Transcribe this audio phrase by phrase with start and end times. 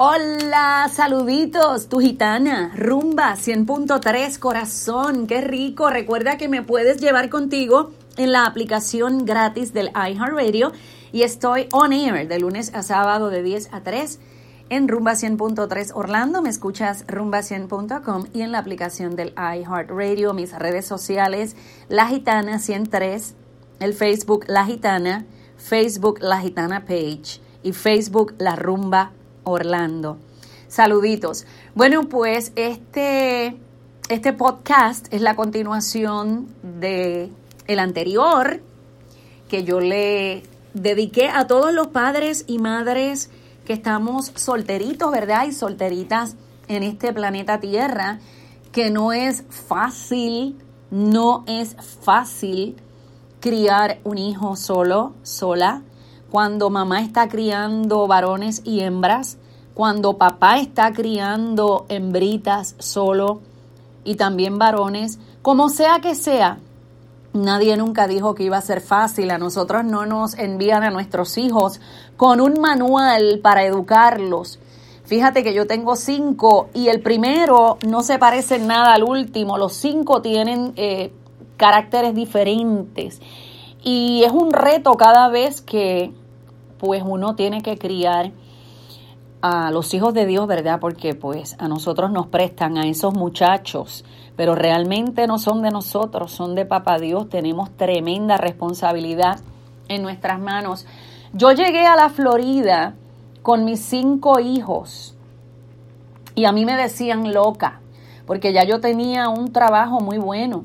[0.00, 5.90] Hola, saluditos, tu gitana, rumba 100.3 corazón, qué rico.
[5.90, 10.70] Recuerda que me puedes llevar contigo en la aplicación gratis del iHeartRadio
[11.10, 14.20] y estoy on air de lunes a sábado de 10 a 3
[14.68, 20.86] en Rumba 100.3 Orlando, me escuchas rumba100.com y en la aplicación del iHeartRadio, mis redes
[20.86, 21.56] sociales,
[21.88, 23.34] La Gitana 103,
[23.80, 29.10] el Facebook La Gitana, Facebook La Gitana Page y Facebook La Rumba
[29.48, 30.18] Orlando.
[30.68, 31.46] Saluditos.
[31.74, 33.56] Bueno, pues este,
[34.08, 37.30] este podcast es la continuación de
[37.66, 38.60] el anterior
[39.48, 40.42] que yo le
[40.74, 43.30] dediqué a todos los padres y madres
[43.64, 45.46] que estamos solteritos, ¿verdad?
[45.46, 46.36] Y solteritas
[46.68, 48.20] en este planeta Tierra,
[48.72, 50.56] que no es fácil,
[50.90, 52.76] no es fácil
[53.40, 55.82] criar un hijo solo, sola,
[56.30, 59.38] cuando mamá está criando varones y hembras,
[59.78, 63.38] cuando papá está criando hembritas solo
[64.02, 66.58] y también varones, como sea que sea,
[67.32, 69.30] Nadie nunca dijo que iba a ser fácil.
[69.30, 71.80] A nosotros no nos envían a nuestros hijos
[72.16, 74.58] con un manual para educarlos.
[75.04, 79.58] Fíjate que yo tengo cinco y el primero no se parece nada al último.
[79.58, 81.12] Los cinco tienen eh,
[81.56, 83.20] caracteres diferentes.
[83.84, 86.10] Y es un reto cada vez que
[86.78, 88.32] pues uno tiene que criar
[89.40, 90.80] a los hijos de Dios, ¿verdad?
[90.80, 94.04] Porque pues a nosotros nos prestan a esos muchachos
[94.38, 97.28] pero realmente no son de nosotros, son de Papá Dios.
[97.28, 99.40] Tenemos tremenda responsabilidad
[99.88, 100.86] en nuestras manos.
[101.32, 102.94] Yo llegué a la Florida
[103.42, 105.16] con mis cinco hijos
[106.36, 107.80] y a mí me decían loca,
[108.28, 110.62] porque ya yo tenía un trabajo muy bueno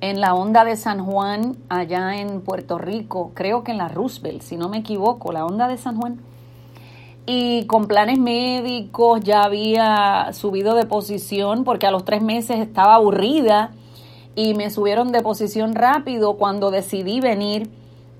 [0.00, 4.40] en la onda de San Juan, allá en Puerto Rico, creo que en la Roosevelt,
[4.40, 6.20] si no me equivoco, la onda de San Juan
[7.26, 12.96] y con planes médicos ya había subido de posición porque a los tres meses estaba
[12.96, 13.72] aburrida
[14.34, 17.70] y me subieron de posición rápido cuando decidí venir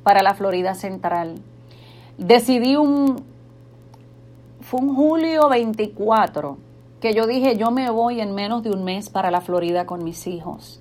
[0.03, 1.35] para la Florida Central.
[2.17, 3.23] Decidí un,
[4.61, 6.57] fue un julio 24
[7.01, 10.03] que yo dije yo me voy en menos de un mes para la Florida con
[10.03, 10.81] mis hijos.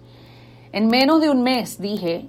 [0.71, 2.27] En menos de un mes dije,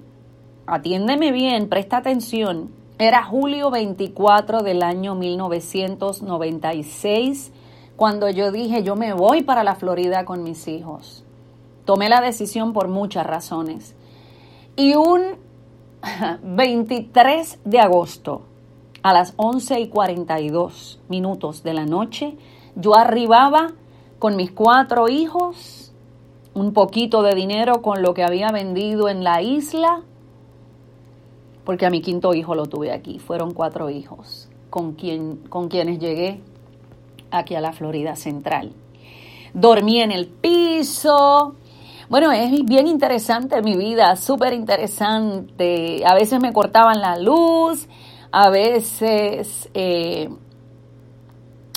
[0.67, 7.51] atiéndeme bien, presta atención era julio 24 del año 1996
[7.97, 11.25] cuando yo dije yo me voy para la Florida con mis hijos.
[11.83, 13.95] Tomé la decisión por muchas razones.
[14.75, 15.35] Y un
[16.43, 18.41] 23 de agosto
[19.03, 22.37] a las 11 y 42 minutos de la noche,
[22.75, 23.73] yo arribaba
[24.19, 25.91] con mis cuatro hijos,
[26.53, 30.03] un poquito de dinero con lo que había vendido en la isla
[31.65, 33.19] porque a mi quinto hijo lo tuve aquí.
[33.19, 36.41] Fueron cuatro hijos con, quien, con quienes llegué
[37.31, 38.71] aquí a la Florida Central.
[39.53, 41.55] Dormí en el piso.
[42.07, 46.03] Bueno, es bien interesante mi vida, súper interesante.
[46.05, 47.87] A veces me cortaban la luz,
[48.31, 50.29] a veces eh,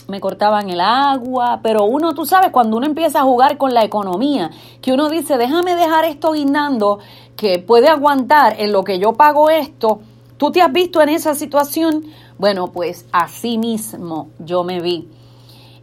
[0.08, 3.84] me cortaban el agua, pero uno, tú sabes, cuando uno empieza a jugar con la
[3.84, 6.98] economía, que uno dice, déjame dejar esto guindando
[7.36, 10.00] que puede aguantar en lo que yo pago esto,
[10.38, 12.06] ¿tú te has visto en esa situación?
[12.38, 15.10] Bueno, pues así mismo yo me vi.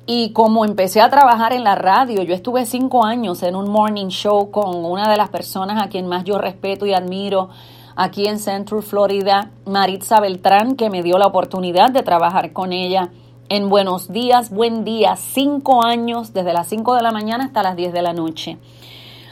[0.08, 4.08] Y como empecé a trabajar en la radio, yo estuve cinco años en un morning
[4.08, 7.50] show con una de las personas a quien más yo respeto y admiro
[7.96, 13.12] aquí en Central Florida, Maritza Beltrán, que me dio la oportunidad de trabajar con ella
[13.50, 17.76] en Buenos Días, Buen Día, cinco años, desde las cinco de la mañana hasta las
[17.76, 18.58] diez de la noche.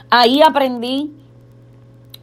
[0.09, 1.11] Ahí aprendí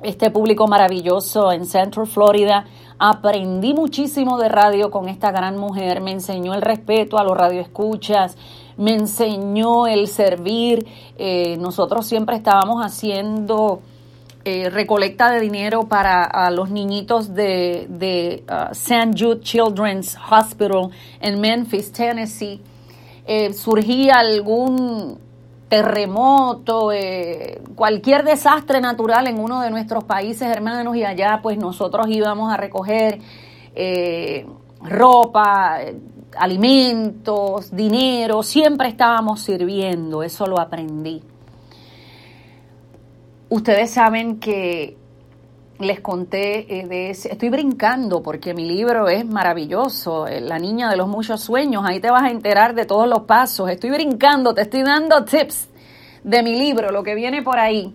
[0.02, 2.66] este público maravilloso en Central Florida.
[2.98, 8.36] Aprendí muchísimo de radio con esta gran mujer, me enseñó el respeto a los radioescuchas,
[8.76, 10.86] me enseñó el servir.
[11.16, 13.80] Eh, nosotros siempre estábamos haciendo
[14.44, 19.12] eh, recolecta de dinero para los niñitos de, de uh, St.
[19.16, 20.90] Jude Children's Hospital
[21.20, 22.60] en Memphis, Tennessee.
[23.26, 25.18] Eh, surgía algún
[25.68, 32.08] terremoto, eh, cualquier desastre natural en uno de nuestros países hermanos y allá pues nosotros
[32.08, 33.20] íbamos a recoger
[33.76, 34.46] eh,
[34.82, 35.78] ropa,
[36.36, 41.22] alimentos, dinero, siempre estábamos sirviendo, eso lo aprendí.
[43.50, 44.96] Ustedes saben que
[45.80, 50.88] les conté eh, de ese, estoy brincando porque mi libro es maravilloso, eh, La niña
[50.88, 54.54] de los muchos sueños, ahí te vas a enterar de todos los pasos, estoy brincando,
[54.54, 55.68] te estoy dando tips
[56.22, 57.92] de mi libro, lo que viene por ahí.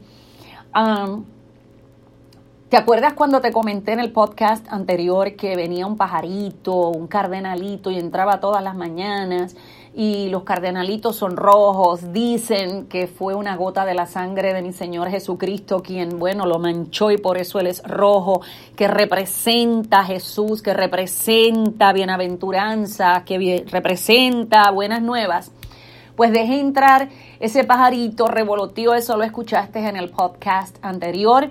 [2.67, 7.91] ¿Te acuerdas cuando te comenté en el podcast anterior que venía un pajarito, un cardenalito
[7.91, 9.55] y entraba todas las mañanas
[9.95, 12.11] y los cardenalitos son rojos?
[12.11, 16.59] Dicen que fue una gota de la sangre de mi Señor Jesucristo quien, bueno, lo
[16.59, 18.41] manchó y por eso Él es rojo,
[18.75, 25.51] que representa a Jesús, que representa bienaventuranza, que representa buenas nuevas.
[26.17, 27.09] Pues dejé entrar
[27.39, 31.49] ese pajarito, revoloteó, eso lo escuchaste en el podcast anterior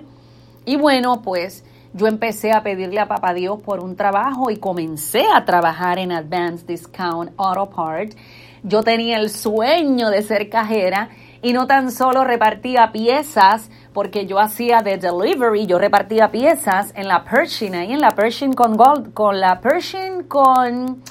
[0.65, 1.63] y bueno, pues
[1.95, 6.11] yo empecé a pedirle a Papá Dios por un trabajo y comencé a trabajar en
[6.11, 8.11] Advanced Discount Auto Part.
[8.63, 11.07] Yo tenía el sueño de ser cajera
[11.41, 17.07] y no tan solo repartía piezas, porque yo hacía de delivery, yo repartía piezas en
[17.07, 21.01] la Pershing, ahí en la Pershing con gold, con la Pershing con,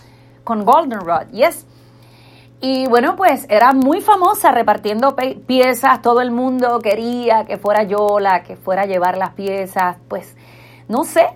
[0.44, 1.64] con Goldenrod, yes.
[2.60, 5.16] Y bueno, pues era muy famosa repartiendo
[5.46, 9.96] piezas, todo el mundo quería que fuera yo la que fuera a llevar las piezas,
[10.08, 10.36] pues
[10.88, 11.26] no sé,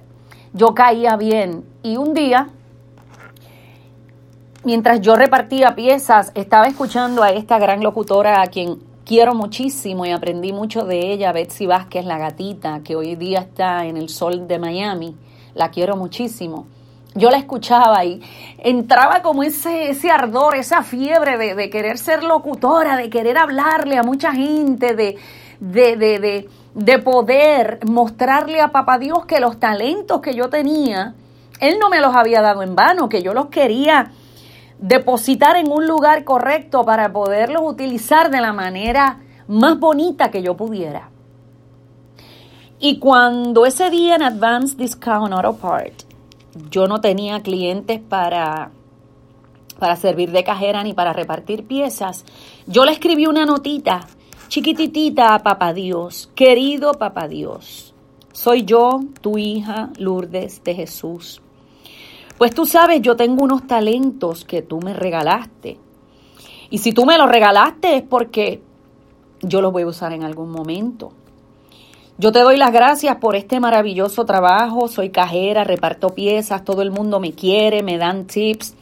[0.53, 1.65] yo caía bien.
[1.83, 2.49] Y un día,
[4.65, 10.11] mientras yo repartía piezas, estaba escuchando a esta gran locutora a quien quiero muchísimo y
[10.11, 14.47] aprendí mucho de ella, Betsy Vázquez, la gatita, que hoy día está en el sol
[14.47, 15.17] de Miami.
[15.55, 16.67] La quiero muchísimo
[17.19, 18.23] yo la escuchaba y
[18.59, 24.03] entraba como ese, ese ardor, esa fiebre de, querer ser locutora, de querer hablarle a
[24.03, 25.17] mucha gente, de,
[25.61, 26.49] de, de,
[26.79, 31.15] de poder mostrarle a Papá Dios que los talentos que yo tenía,
[31.59, 34.13] Él no me los había dado en vano, que yo los quería
[34.79, 40.57] depositar en un lugar correcto para poderlos utilizar de la manera más bonita que yo
[40.57, 41.11] pudiera.
[42.79, 46.03] Y cuando ese día en Advanced Discount Auto Part,
[46.71, 48.71] yo no tenía clientes para,
[49.81, 52.25] para servir de cajera ni para repartir piezas.
[52.69, 54.07] Yo le escribí una notita
[54.49, 57.95] chiquititita Papá Dios, querido Papá Dios,
[58.33, 61.43] soy yo, tu hija Lourdes de Jesús.
[62.39, 65.79] Pues tú sabes, yo tengo unos talentos que tú me regalaste.
[66.71, 68.62] Y si tú me los regalaste es porque
[69.43, 71.12] yo los voy a usar en algún momento.
[72.17, 74.89] Yo te doy las gracias por este maravilloso trabajo.
[74.89, 78.75] Soy cajera, reparto piezas, todo el mundo me quiere, me dan tips.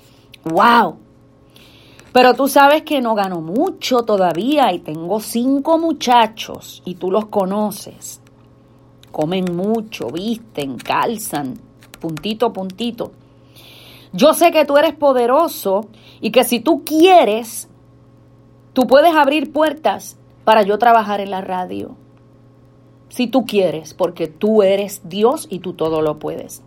[0.44, 1.05] ¡Wow!
[2.16, 7.26] Pero tú sabes que no gano mucho todavía y tengo cinco muchachos y tú los
[7.26, 8.22] conoces.
[9.12, 11.60] Comen mucho, visten, calzan,
[12.00, 13.12] puntito, puntito.
[14.14, 15.88] Yo sé que tú eres poderoso
[16.22, 17.68] y que si tú quieres,
[18.72, 20.16] tú puedes abrir puertas
[20.46, 21.96] para yo trabajar en la radio
[23.10, 26.62] si tú quieres, porque tú eres Dios y tú todo lo puedes.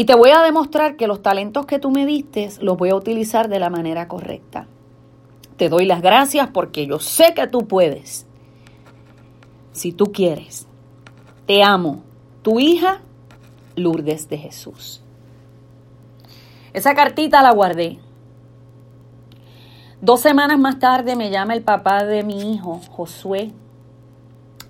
[0.00, 2.94] Y te voy a demostrar que los talentos que tú me diste los voy a
[2.94, 4.66] utilizar de la manera correcta.
[5.58, 8.26] Te doy las gracias porque yo sé que tú puedes.
[9.72, 10.66] Si tú quieres.
[11.44, 12.02] Te amo.
[12.40, 13.02] Tu hija,
[13.76, 15.02] Lourdes de Jesús.
[16.72, 17.98] Esa cartita la guardé.
[20.00, 23.52] Dos semanas más tarde me llama el papá de mi hijo, Josué,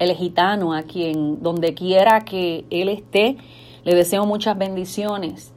[0.01, 3.37] el gitano, a quien donde quiera que él esté,
[3.85, 5.53] le deseo muchas bendiciones.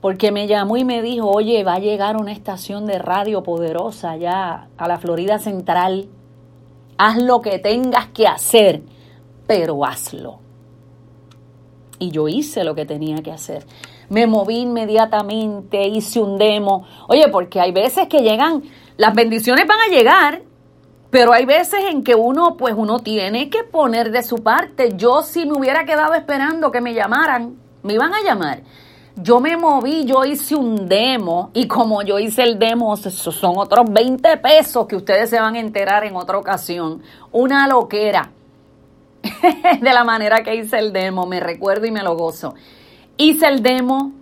[0.00, 4.16] Porque me llamó y me dijo, oye, va a llegar una estación de radio poderosa
[4.16, 6.08] ya a la Florida Central.
[6.98, 8.82] Haz lo que tengas que hacer,
[9.46, 10.38] pero hazlo.
[11.98, 13.66] Y yo hice lo que tenía que hacer.
[14.08, 16.86] Me moví inmediatamente, hice un demo.
[17.08, 18.62] Oye, porque hay veces que llegan,
[18.96, 20.42] las bendiciones van a llegar,
[21.10, 24.92] pero hay veces en que uno, pues uno tiene que poner de su parte.
[24.96, 28.62] Yo si me hubiera quedado esperando que me llamaran, me iban a llamar.
[29.16, 33.86] Yo me moví, yo hice un demo y como yo hice el demo, son otros
[33.90, 37.02] 20 pesos que ustedes se van a enterar en otra ocasión.
[37.32, 38.30] Una loquera
[39.80, 42.54] de la manera que hice el demo, me recuerdo y me lo gozo.
[43.16, 44.12] Hice el demo,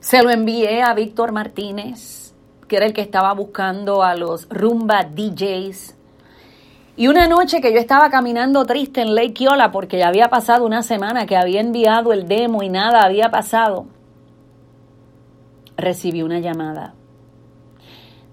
[0.00, 2.25] se lo envié a Víctor Martínez,
[2.68, 5.96] que era el que estaba buscando a los rumba DJs.
[6.96, 10.64] Y una noche que yo estaba caminando triste en Lake Yola porque ya había pasado
[10.64, 13.86] una semana que había enviado el demo y nada había pasado,
[15.76, 16.94] recibí una llamada.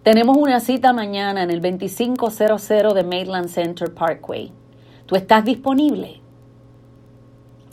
[0.04, 4.52] Tenemos una cita mañana en el 2500 de Maitland Center Parkway.
[5.06, 6.22] ¿Tú estás disponible?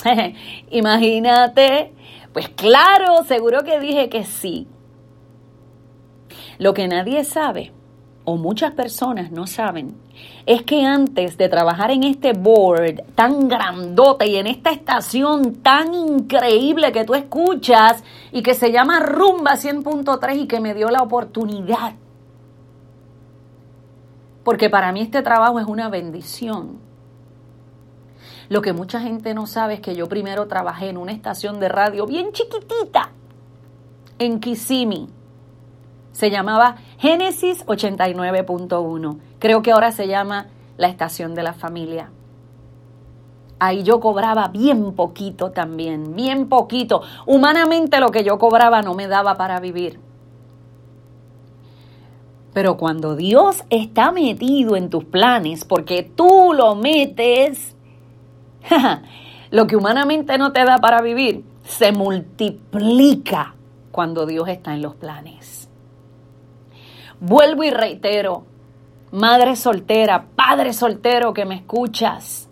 [0.71, 1.93] Imagínate,
[2.33, 4.69] Pues claro, seguro que dije que sí.
[6.61, 7.73] Lo que nadie sabe,
[8.27, 9.97] o muchas personas no saben,
[10.45, 15.95] es que antes de trabajar en este board tan grandote y en esta estación tan
[15.95, 21.01] increíble que tú escuchas y que se llama Rumba 100.3 y que me dio la
[21.01, 21.95] oportunidad,
[24.45, 26.79] porque para mí este trabajo es una bendición.
[28.51, 31.71] Lo que mucha gente no sabe es que yo primero trabajé en una estación de
[31.71, 33.13] radio bien chiquitita
[34.19, 35.20] en Kissimmee.
[36.13, 39.19] Se llamaba Génesis 89.1.
[39.39, 42.11] Creo que ahora se llama la estación de la familia.
[43.59, 47.03] Ahí yo cobraba bien poquito también, bien poquito.
[47.27, 50.01] Humanamente lo que yo cobraba no me daba para vivir.
[52.55, 57.77] Pero cuando Dios está metido en tus planes, porque tú lo metes,
[59.51, 63.55] lo que humanamente no te da para vivir, se multiplica
[63.93, 65.60] cuando Dios está en los planes.
[67.21, 68.45] Vuelvo y reitero,
[69.13, 72.49] madre soltera, padre soltero que me escuchas,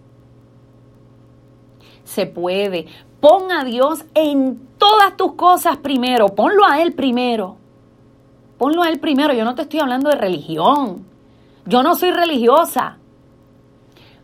[2.05, 2.87] se puede.
[3.21, 7.57] Pon a Dios en todas tus cosas primero, ponlo a Él primero.
[8.59, 11.07] Ponlo a Él primero, yo no te estoy hablando de religión,
[11.65, 12.99] yo no soy religiosa,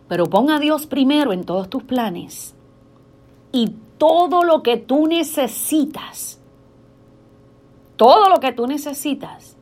[0.08, 2.54] pero pon a Dios primero en todos tus planes.
[3.52, 6.40] Y todo lo que tú necesitas,
[7.96, 9.53] todo lo que tú necesitas,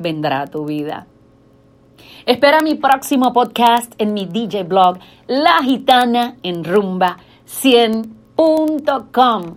[0.00, 1.06] vendrá a tu vida.
[2.26, 7.16] Espera mi próximo podcast en mi DJ blog, La Gitana en Rumba
[7.46, 9.56] 100.com.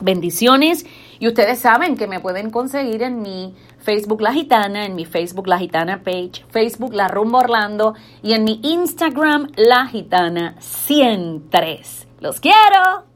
[0.00, 0.84] Bendiciones
[1.18, 5.46] y ustedes saben que me pueden conseguir en mi Facebook La Gitana, en mi Facebook
[5.46, 12.08] La Gitana page, Facebook La Rumba Orlando y en mi Instagram La Gitana 103.
[12.20, 13.15] ¡Los quiero!